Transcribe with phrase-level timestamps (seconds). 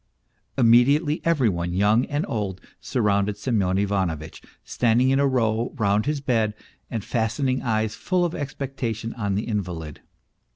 [0.57, 6.21] Immediately every one, old and young, surrounded Semyon Ivanovitch, standing in a row round his
[6.21, 6.55] bed
[6.89, 10.01] and fastening eyes full of expectation on the invalid.